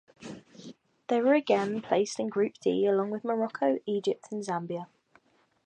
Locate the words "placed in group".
1.79-2.53